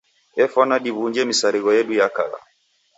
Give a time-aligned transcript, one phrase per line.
[0.43, 2.37] Efwana diw'unje misarigho yedu ya kala.